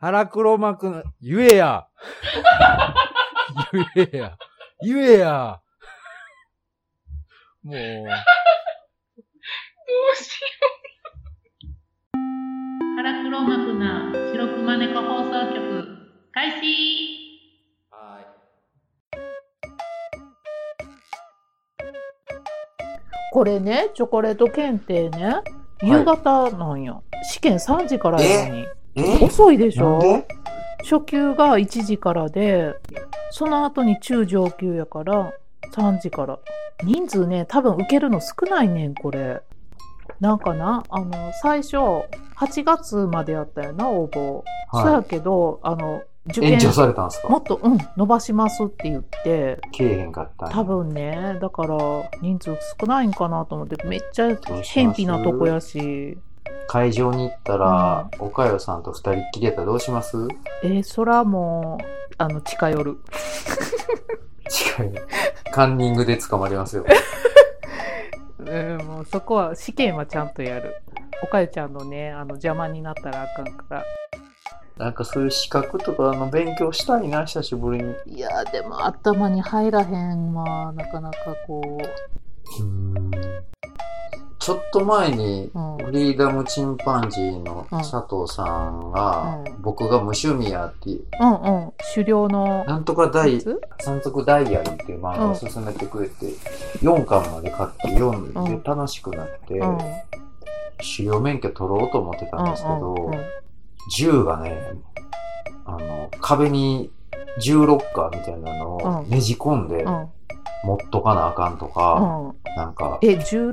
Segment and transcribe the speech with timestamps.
[0.00, 1.88] 腹黒幕の、言えや。
[3.94, 4.36] 言えや。
[4.80, 5.60] 言えや。
[7.64, 7.80] もう、ど
[10.12, 10.48] うしよ
[12.04, 12.96] う。
[12.96, 15.84] 腹黒幕な白熊猫放送局、
[16.32, 17.18] 開始。
[23.32, 25.42] これね、チョコレート検定ね、
[25.82, 27.00] 夕方なんや。
[27.30, 28.77] 試験3時からやのに。
[28.94, 30.24] え遅いでしょ？
[30.82, 32.74] 初級が1時からで、
[33.30, 35.32] その後に中上級やから
[35.72, 36.38] 3時から。
[36.84, 39.42] 人数ね、多分受けるの少ないねん、これ。
[40.20, 41.76] なんかな、あの、最初、
[42.36, 44.42] 8月までやったよな、応募。
[44.70, 44.84] はい。
[44.84, 47.28] そうやけど、あの、受験延長されたんですか？
[47.28, 50.54] もっと、うん、伸ばしますって言って、けえへんかったんや。
[50.54, 51.76] 多分ね、だから
[52.22, 56.18] 人数少ないんかなと思って、めっちゃ偏僻なとこやし、
[56.68, 60.16] 会場に行ったら、おかよさんと二人っきりやったらどうします？
[60.62, 61.84] えーそらもう、
[62.18, 62.98] あの、近寄る。
[64.48, 64.92] 近い。
[65.50, 66.84] カンニングで捕まりますよ。
[68.38, 70.82] うん、もうそこは試験はちゃんとやる。
[71.22, 73.84] おかゆちゃんのね、あの邪魔になったらあかんから。
[74.76, 77.94] なんかそういう資格とかの勉強したいな、久しぶりに。
[78.06, 81.78] いやでも頭に入らへんわ、なかなかこ
[84.48, 85.50] ちょっと前に。
[85.84, 89.60] フリーダムチンパンジーの佐藤さんが、うん。
[89.60, 90.96] 僕が無趣味やって、う。
[91.22, 91.72] んうん。
[91.94, 93.42] 狩猟のなんとかダイ
[93.78, 96.28] 山賊ダイアリーっていう漫画を勧めてくれて、
[96.80, 98.62] 4巻まで買って読んでうん。
[98.62, 99.78] 楽しくなって、うん。
[100.78, 103.10] 狩猟免許取ろうと思ってたんですけど、
[103.94, 104.56] 銃がね、
[105.66, 106.90] あの、壁に
[107.38, 109.10] 銃ロッカーみたいなのをうん。
[109.10, 110.08] ねじ込んでうん。
[110.64, 112.47] 持っとかなあかんとか、うん。
[112.58, 113.52] なんか、え、16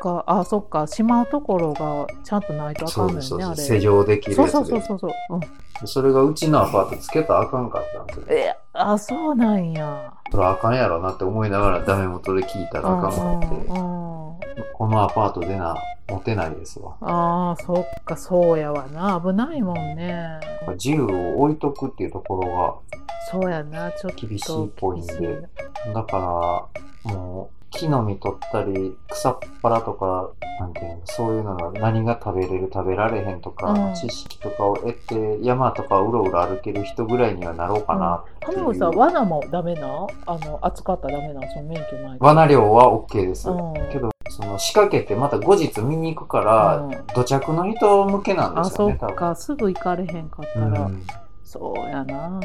[0.00, 3.48] か、あ、そっか、しまうところがちゃんとないとあかそんのよね、そうです。
[3.48, 3.56] あれ。
[3.56, 4.58] 施錠できるそうやつで。
[4.58, 5.10] そうそうそうそう。
[5.30, 5.46] うん、で
[5.86, 8.26] それがうちのアパートつけたらあかんかったんですよ。
[8.28, 10.14] え、あ、そうなんや。
[10.30, 14.14] それあかんやろなって思いながらダメ元で聞いたらあかんかって、うんうんうん
[14.72, 15.76] このアパートでな、
[16.08, 16.96] 持てないですわ。
[17.00, 19.20] ああ、そっか、そうやわな。
[19.24, 20.40] 危ないもんね。
[20.76, 22.82] 銃を置いとくっていうところ
[23.30, 24.26] そうやな、ちょっと。
[24.26, 25.48] 厳しいっぽいんで
[25.94, 26.68] だか
[27.04, 30.30] ら、もう、木の実取ったり、草っぱらとか、
[30.60, 38.58] なんていうの、そういうのが何が食べれる、食べられへんとか、うん知識とかを得て、山とかうろうろ歩ける人ぐらいにはなろうかなっていう。
[38.58, 40.06] 浜口さん、罠もダメな？
[40.26, 41.40] あの、扱ったらダメな？
[41.52, 42.24] その免許ないと。
[42.24, 43.50] 罠漁は OK です。
[43.50, 49.08] うんけど、その仕掛けてまた後日見に行くから、うん土着の人向けなんであ、すよね、多分。
[49.10, 50.66] そっか、すぐ行かれへんかったら。
[50.82, 51.02] うん
[51.46, 52.40] そうやな。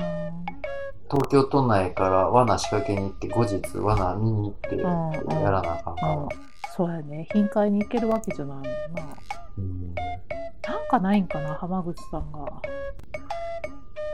[1.11, 6.15] 東京都内から罠仕掛けに行って、後日罠見に行って、んうんやらなあかんから。
[6.15, 6.27] うん。
[6.75, 7.27] そうやね。
[7.33, 8.69] 頻回に行けるわけじゃないもんな。
[9.57, 9.95] うん
[10.67, 12.45] なんかないんかな、浜口さんが。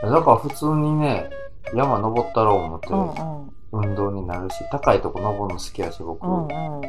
[0.03, 1.29] だから普通にね、
[1.73, 3.51] 山登ったろう思ってうんうん。
[3.73, 6.25] 運動になるし、高いとこ登るの好きやし、僕。
[6.25, 6.81] うんうん、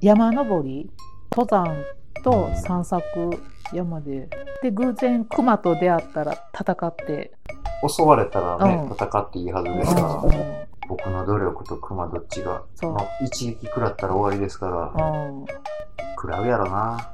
[0.00, 0.90] 山登り？
[1.36, 1.76] 登山
[2.22, 3.02] と散策
[3.72, 4.28] 山で
[4.62, 7.32] で偶然熊と出会ったら戦って、
[7.88, 8.92] 襲われたらね、うん。
[8.94, 10.30] 戦っていいはずうんですから、うん。
[10.88, 12.92] 僕の努力と熊どっちが、そう。
[12.92, 15.46] まあ一撃食らったら終わりですから、うん、
[16.16, 17.10] 食らうやろな。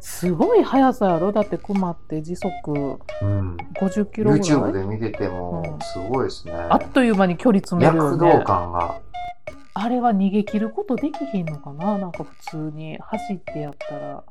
[0.00, 1.32] すごい速さやろ？
[1.32, 3.56] だって熊って時速うん。
[3.80, 5.80] 50キロぐらい？YouTube で見ててもう、ん。
[5.80, 6.52] すごいですね。
[6.54, 9.00] あっという間に距離詰めるよ躍動ね感が。
[9.76, 11.98] あれは逃げ切ることできひんのかな？
[11.98, 14.22] なんか普通に走ってやったら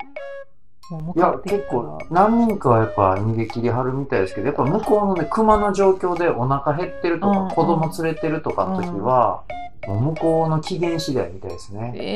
[1.16, 9.44] いや結構、何人かはやっぱ逃げ切りはるみたいですけど、やっぱ向こうのね、熊の状況でお腹減ってるとか、うん子供連れてるとかの時は、
[9.88, 11.94] もう向こうの機嫌次第みたいですね。
[11.96, 12.10] え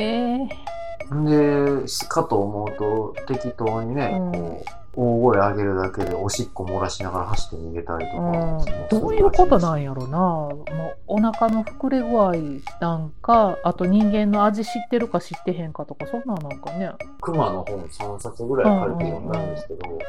[0.44, 0.78] え
[1.10, 4.32] で、かと思うと、適当にね、うん。
[4.34, 8.24] こう、大声上げるだけでおしっこ漏らしながら走って逃げたりとか。
[8.24, 9.00] うん。
[9.00, 10.18] どういうことなんやろな。
[10.18, 12.34] もうお腹の膨れ具合
[12.82, 16.92] なんかあと人間の味知ってるか知ってへんかとかそんなんなんかね。
[17.22, 20.00] 熊の本3冊ぐらい借りて読んだんですけど、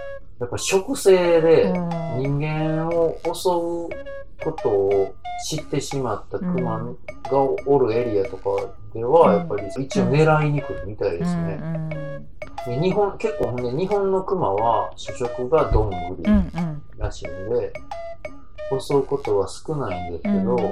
[0.41, 2.39] やっぱ食性でうん。
[2.39, 5.15] 人間を襲うことを
[5.47, 8.51] 知ってしまった熊がおるエリアとか
[8.95, 11.61] では、やっぱり一応狙いに来るみたいですね。
[11.63, 12.29] うん
[12.67, 16.31] で日本、結構ほんで日本の熊は主食がどんぐり
[16.99, 17.73] らしいんで、
[18.79, 20.63] 襲うことは少ないんですけど、うん。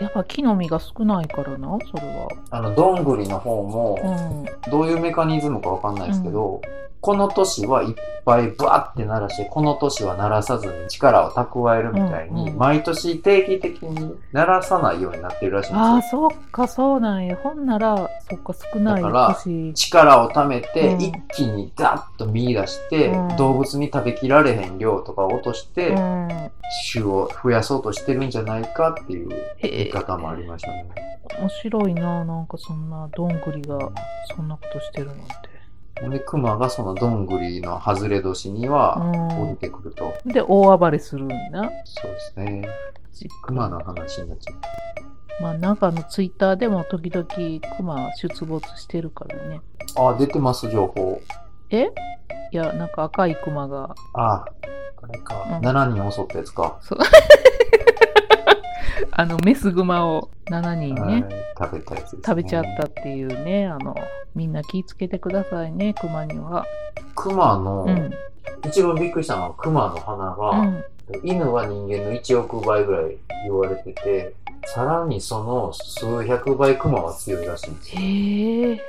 [0.00, 2.28] やっぱ木の実が少ないからなそれは。
[2.50, 4.70] あの、どんぐりの方も、うん。
[4.70, 6.60] どういうメカニズムかわかんないですけど、
[7.00, 7.94] この年はいっ
[8.26, 16.02] ぱいブワって鳴らして、この年は鳴らさずに力を蓄えるみたいに、うんうん毎年定期的に鳴らさないようになってるらしいんですよああ、。
[16.02, 17.36] そっか、そうなんや。
[17.36, 17.96] ほんなら、
[18.28, 19.72] そっか、少ないだから年。
[19.72, 26.50] 力を貯めて、うん一気にダッと見出して、うん動物に食べきられへん量とかを落として、うん。
[26.92, 29.28] 種を増やそうとしてるんじゃないかっていう
[29.62, 30.86] 言い方もありましたね。
[31.38, 33.78] 面白いな、なんかそんな、どんぐりが
[34.36, 35.49] そんなことしてるなんて。
[36.10, 38.96] で、熊がそのどんぐりの外れ年には
[39.36, 40.14] 降りうてくると。
[40.24, 40.28] ん。
[40.32, 41.36] で、大暴れするんだ。
[41.84, 42.68] そうですね。
[43.42, 45.42] 熊の話になっちゃう。
[45.42, 47.26] まあ、なんかあの、ツイッターでも時々
[47.76, 49.60] クマ出没してるからね。
[49.96, 51.20] あ、出てます、情報。
[51.70, 51.90] え？
[52.52, 54.44] いや、なんか赤いクマが、あ、
[55.02, 55.46] あれか。
[55.48, 56.78] うん7人襲ったやつか。
[56.80, 56.98] そう。
[59.12, 62.20] あの、メスグマを7人はいね、食べたやつね。
[62.24, 63.94] 食べちゃったっていうね、あの、
[64.34, 66.66] みんな気ぃつけてくださいね、クマには。
[67.14, 68.10] 熊の、うん。
[68.66, 70.84] 一番びっくりしたのは熊の鼻が、うん。
[71.24, 74.34] 犬は人間の1億倍ぐらい言われてて、
[74.66, 78.00] さらにその数百倍熊は強いらしいんですよ。
[78.02, 78.80] へえ。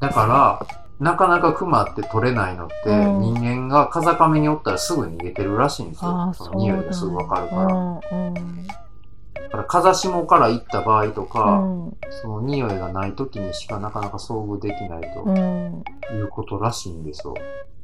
[0.00, 6.32] だから、なかなか熊って取れないのって、うん人間が風上におったらすぐ逃げてるらしいんですよ。
[6.34, 6.50] そ。
[6.50, 7.66] の匂いがすぐわかるから。
[7.66, 7.96] うん。
[7.96, 7.98] う
[8.30, 8.66] ん。
[9.46, 11.96] だから風下から行った場合とか、うん。
[12.22, 15.84] その匂いがない時にしかなかなか遭遇できないとうん。
[16.16, 17.34] いうことらしいんですよ。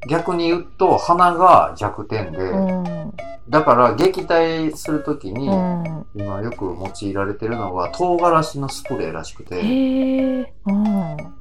[0.09, 3.13] 逆に言うと、鼻が弱点で、うん。
[3.49, 6.07] だから撃退するときに、うん。
[6.15, 9.61] 今よく用いられてるのが唐辛子のスプレーらしくて。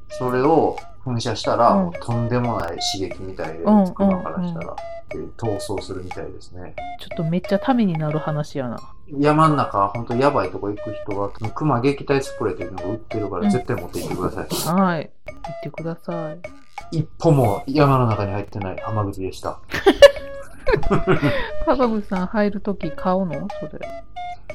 [0.09, 4.75] それを噴射したら、うんとんでもない刺激みたいで、うん熊からしたら、
[5.09, 6.75] で逃走するみたいですね。
[7.00, 8.77] ちょっとめっちゃためになる話やな。
[9.19, 14.45] 山の中、ほんとやばいとこ行く人は、熊撃退スプレーというのが売ってるから、うん絶対持って行ってください。
[14.79, 15.11] はい。
[15.25, 16.39] 言ってください。
[16.91, 19.59] 一歩も山の中に入ってない浜口でした。
[21.65, 23.47] 高口さん入るとき買うの？
[23.59, 24.03] それ。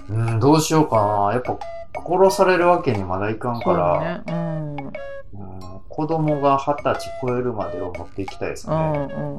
[0.09, 0.97] うん、どうしようか
[1.29, 1.33] な。
[1.33, 1.59] やっぱ、
[2.07, 4.25] 殺されるわけにまだいかんから、だね。
[4.29, 4.77] うん。
[4.77, 4.93] うん、
[5.89, 8.77] 子供が二十歳超えるまでを持っていきたいですうね。
[8.77, 8.97] んう
[9.37, 9.39] ん。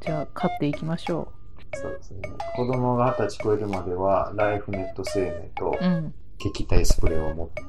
[0.00, 1.28] じゃあ買っていきましょ
[1.74, 2.22] そうですね。
[2.56, 5.84] 子供が二十歳超えるまでは、ライフネット生命とう。
[5.84, 6.14] うん。
[6.38, 7.62] 撃退スプレーを持って、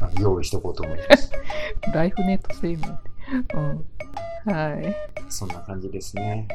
[0.00, 1.32] あの用意しておこうと思います。
[1.92, 3.56] ライフネット生命って。
[3.56, 3.86] うん。
[4.52, 4.96] はい。
[5.28, 6.46] そんな感じですね。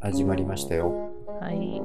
[0.00, 0.92] 始まりましたよ。
[1.40, 1.82] はい。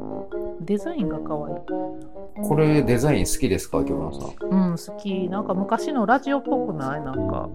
[0.66, 2.19] デザインが可愛い。
[2.44, 4.50] これデザイン好きですか、京村さん？
[4.50, 5.30] うん、好き。
[5.30, 7.02] なんか昔のラジオっぽくない？
[7.02, 7.50] なんか。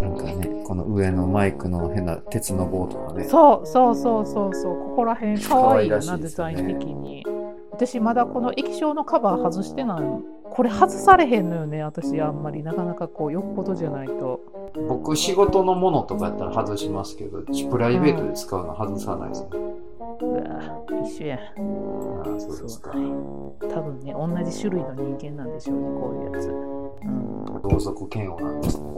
[0.00, 3.24] なんかね、この上のマイクの変な鉄の棒とかね。
[3.24, 4.76] そうそうそうそうそう。
[4.76, 7.24] ここら辺可愛いよな、可愛らしいデザイン的に。
[7.72, 10.22] 私まだこの液晶のカバー外してないの。
[10.50, 12.62] これ外されへんのよね、私あんまり。
[12.62, 14.40] なかなかこう、よっぽどじゃないと。
[14.88, 19.48] 僕、仕事のものとかやったら外しますけど、プライベートで使うの外さないですね。
[19.52, 19.56] う
[20.26, 21.36] わ一緒や。
[21.36, 21.40] あ
[22.36, 22.92] あ、そうですか。
[22.92, 22.96] 多
[23.80, 26.48] 分ね、同じ種類の人間なんでしょうね、こういうやつ。
[26.48, 27.62] うん。
[27.62, 28.92] 同族嫌悪なんですね。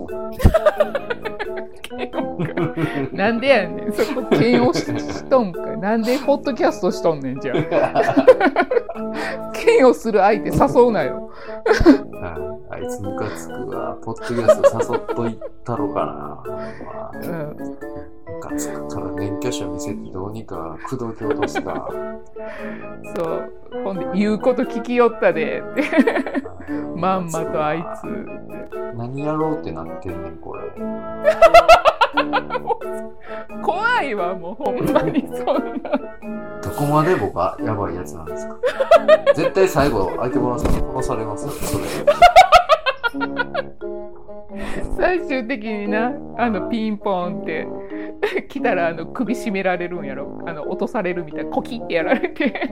[3.13, 5.79] なんでやねん、そこ嫌悪ししとんかい。
[5.79, 8.27] なんでポッドキャストしとんねん、じゃあ。
[9.67, 11.31] 嫌悪する相手誘うなよ。
[12.21, 13.97] はいあいつムカつくわ。
[14.03, 17.21] ポッドキャスト誘っといたろかな。
[17.21, 17.57] うん。
[18.89, 21.89] から免許証見せてどうにか口説き落とすか。
[23.17, 23.51] そう。
[23.85, 25.63] ほんで、言うこと聞きよったで。
[26.97, 28.07] まんまとあいつ。
[28.97, 30.63] 何やろうってなってんねん、これ。
[33.63, 35.91] 怖いわ、もうほんまにそんな。
[36.63, 38.57] どこまで僕はやばいやつなんですか
[39.35, 41.85] 絶対最後、相手村さんに殺されますよ、それ。
[44.97, 47.67] 最終的にな、あの、ピンポンって。
[48.49, 50.41] 来たらあの首絞められるんやろ。
[50.47, 52.71] あの落とされるみたいなコキってやられて。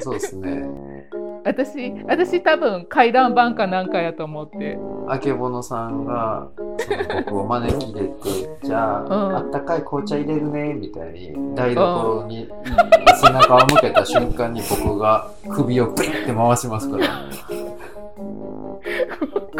[0.00, 0.64] そうですね。
[1.44, 4.78] 私私多分怪談版かなんかやと思って。
[5.06, 6.48] あけぼのさんが
[7.26, 8.14] 僕を招き入れて、
[8.62, 9.36] じゃあ、うん。
[9.36, 12.48] あったかい紅茶入れるね、みたいに台所に
[13.22, 17.06] 背中を向けた瞬間に僕が首をピッて回しますから、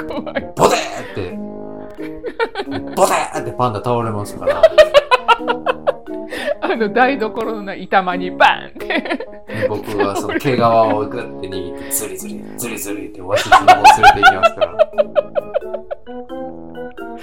[0.09, 0.53] 怖い。
[0.57, 1.31] ボテーって、
[2.97, 4.63] ボってパンダ倒れますから、
[6.61, 14.77] あの台所のな板間にバンってで僕がその毛皮をグッて握って、ズリズリ、ズリズリってわしつの方連れて行きますから。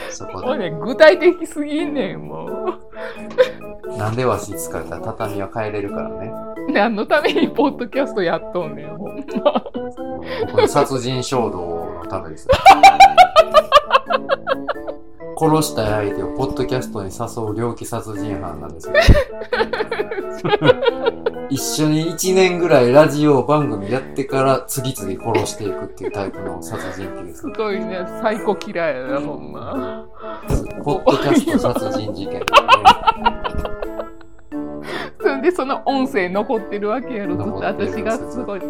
[0.09, 6.31] そこもうで、ね具体的すぎんねんもうなんでわし使ったら畳は変えれるからね。
[6.69, 9.61] 何のためにポッドキャストやっとんねん、ほんま。
[10.51, 11.59] この殺人衝動
[11.99, 12.53] のためですよ。
[15.41, 18.93] 殺したい相手をポッドキャストに誘う猟奇殺人犯なんですよ。
[21.49, 27.47] 一緒に1年ぐらいラジオ番組やってから次々殺していくっていうタイプの殺人鬼ですす。
[27.47, 30.05] ごいね、最高嫌いやな、ほんま。
[30.83, 32.45] ポッドキャスト殺人事件、ね。
[35.21, 38.61] そんで、その音声残ってるわけやろ、ずっと私がすごい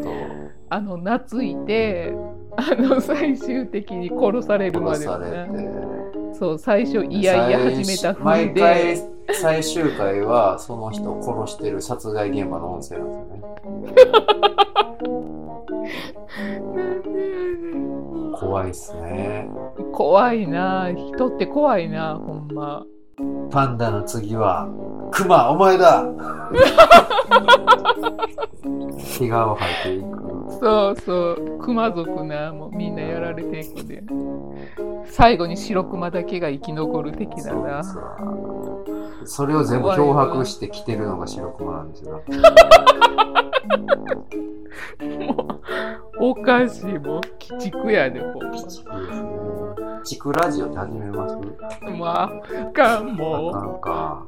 [0.69, 2.13] あの、懐いて、
[2.55, 5.67] あの、最終的に殺されるまでの殺されね。
[5.97, 6.00] て。
[6.41, 8.97] そう、最初、いやいや始めた風毎で、回
[9.31, 13.43] 最終回はその人を殺してる殺害現場の音声なんですよね。
[18.39, 19.47] 怖いっすね。
[19.93, 22.83] 怖いな人って怖いなほんま。
[23.51, 24.67] パンダの次は、
[25.11, 26.03] クマお前だ
[29.19, 30.40] 怪我を吐いていく。
[30.59, 34.03] そうそう、熊族な、もうみんなやられていくで。
[35.05, 37.83] 最後に白熊だけが生き残る的だな。
[37.83, 38.03] そう
[39.23, 42.23] それを全部漂白して着てるのが白熊なんですよ。
[45.27, 45.59] も
[46.19, 48.89] う、おかしい、もう、鬼畜やで、ほん鬼畜ですね。
[50.03, 51.35] チクラジオって始めます？
[51.35, 51.91] ま。
[51.91, 54.25] まあ、あかん、あもかんか。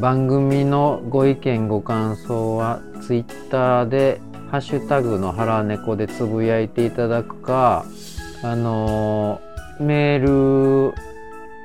[0.00, 7.84] 番組のご意見ご感想はツイッターで「ハッシュタグの腹猫」でつぶやいていただくか
[8.42, 10.94] あのーメール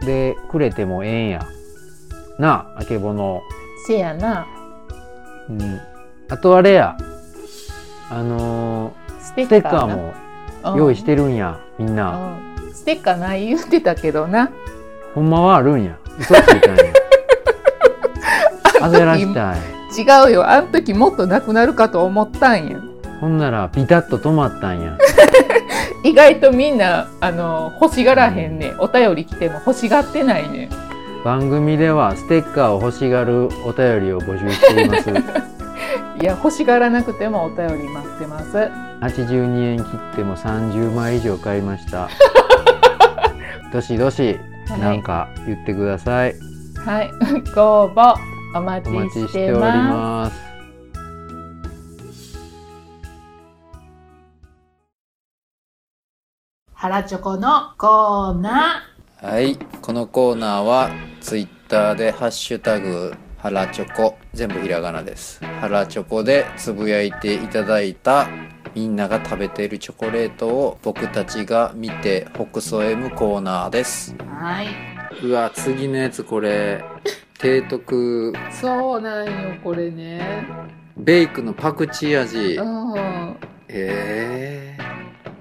[0.05, 1.47] でくれてもええんや。
[2.39, 3.41] なああけぼの。
[3.45, 3.87] う。
[3.87, 4.47] せやな、
[5.49, 5.79] うん。
[6.29, 6.97] あとあれや。
[8.09, 12.37] あのステーステッッカーも用意してるんやみんな。
[12.63, 12.73] うん。
[12.73, 14.49] ステッカーない言ってたけどな。
[15.13, 15.97] ほんまはあるんや。
[16.17, 17.04] 嘘ついたんや
[18.89, 19.59] 焦らしたい。
[19.97, 22.79] 違うよ、あの時もっとなくなるかと思ったんや。
[23.21, 24.97] ほんならピタッと止まったんや。
[26.03, 28.73] 意外とみんな、あの、欲しがらへんね。
[28.79, 30.69] お便り来ても欲しがってないね。
[31.23, 35.09] 番組ではステッカーを欲しがるお便りを募集しています。
[36.21, 38.69] いや、欲しがらなくてもお便り待ってます。
[39.01, 42.09] 82円切っても30枚以上買いました。
[43.73, 44.39] どしどし
[44.69, 44.79] はい。
[44.79, 46.35] なんか言ってください、
[46.85, 47.11] はい、
[47.53, 48.81] ご応募お待
[49.11, 50.31] ちちしております。
[50.31, 50.55] ます
[56.73, 58.81] 原チョコのコーナ
[59.17, 65.43] はい、このコーナーはツイッターでハッシュタグハラチョコ全部ひらがなです。
[65.59, 68.29] ハラチョコでつぶやいていただいた
[68.73, 74.15] みんなが食べているチョコレートを僕たちが見て北総 M コーナーです。
[74.15, 74.25] ー。
[74.25, 74.67] はい。
[75.23, 76.83] うわ、次のやつこれ
[77.37, 79.31] 提督そうなんよ、
[79.63, 80.47] これね。
[80.97, 82.55] ベイクのパクチー味。
[82.55, 83.37] うん。
[83.67, 84.85] えー。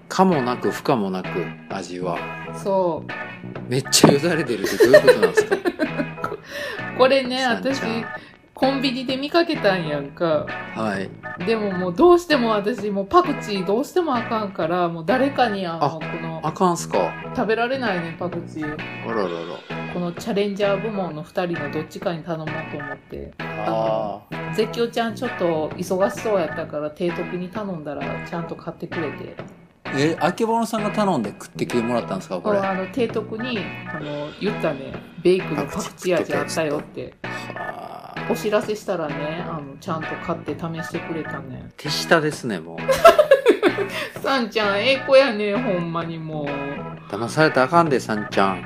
[0.09, 1.29] かもなく不可もなく
[1.71, 2.19] 味は。
[2.63, 3.71] そう。
[3.71, 5.57] めっちゃよだれ出るってどういうことなんですか？
[6.99, 7.81] これね、私、
[8.55, 10.47] コンビニで見かけたんやんか。
[10.75, 11.45] はい。
[11.45, 17.13] でももうどうしても私、もうパクチーどうしてもあかんから、もう誰かにあの、あこの、あかんすか？
[17.35, 18.77] 食べられないね、パクチー。
[19.07, 19.84] あららら。
[19.95, 23.33] このチャレンジャー部門の2人のどっちかに頼もうと思って。
[23.39, 24.55] ああ。
[24.55, 29.37] 絶叫ちゃんちょっと忙しそうやったから提督に頼んだらちゃんと買ってくれて
[29.97, 32.59] え、あけぼのさんが頼んで食ってきてもらったんですかこれ？
[32.59, 33.59] はあの提督に
[33.89, 38.15] あの言ったねベイクのパクチー味あったよってあ。
[38.31, 42.79] お知らせしたらねあのちゃんと買って試してくれたね手下ですね、もう。
[44.21, 46.47] さんちゃんええ子やねほんまにもう
[47.13, 48.65] 騙されたらあかんで、さんちゃん。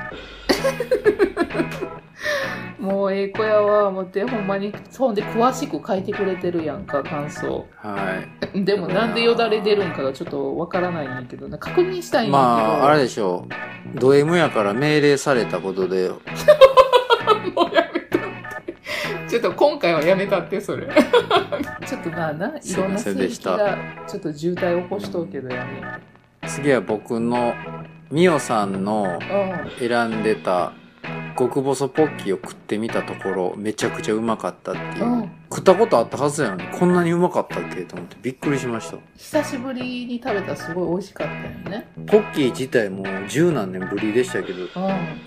[2.79, 8.23] もうええ子やわ思ってほんまにそんで詳しく書いてくれてるやんか感想は
[8.55, 8.65] い。
[8.65, 13.47] でもなんでよだれ出るんかがちょっとわからないんやけどな確認したいんやけどまあ、あれでしょ
[13.95, 13.99] う。
[13.99, 16.11] ド M やから命令されたことで、
[17.55, 18.21] もうやめたっ
[18.65, 18.75] て。
[19.29, 20.87] ちょっと今回はやめたって、それ。
[21.87, 25.65] ちょっとまあな、いろんなすいません正規でしたがちょっと渋滞起こしとうけどや
[26.43, 26.49] め。
[26.49, 27.55] 次は僕の、
[28.11, 30.73] みおさんのう選んでた
[31.39, 35.07] 極細ポッキーを食ってみたところ、めちゃくちゃうまかったっていう。
[35.07, 35.13] ん。
[35.13, 35.31] うん。
[35.51, 37.83] 食ったことあったはずやのに、こんなにうまかったっけ？
[37.83, 38.99] と思ってびっくりしました。
[39.17, 41.89] 久しぶりに食べたらすごい美味しかったよね。
[42.07, 44.69] ポッキー自体も十何年ぶりでしたけど、うん。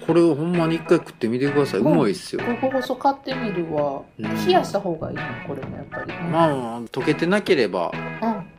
[0.05, 1.79] これをほんまに一回食ってみてください。
[1.79, 2.41] うまいっすよ。
[2.43, 4.01] ここ細買ってみるわ。
[4.19, 5.23] うん冷やした方がいいの？
[5.47, 6.13] これもやっぱり。
[6.29, 7.91] まあ、溶けてなければ。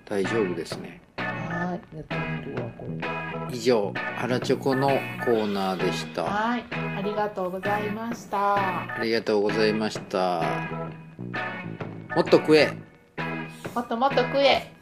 [0.08, 1.00] 大丈夫ですね。
[1.16, 1.98] はーい。
[1.98, 2.16] やって
[2.46, 2.61] みるわ、
[3.62, 4.88] 上アラチョコの
[5.24, 8.56] コーナーでしたはい、ありがとうございました。
[8.56, 10.42] ありがとうございました
[12.14, 12.72] もっと食え
[13.74, 14.81] もっともっと食え。